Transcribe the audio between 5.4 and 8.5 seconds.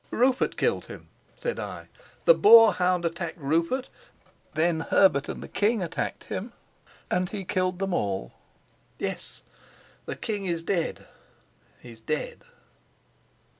the king attacked him; and he killed them all.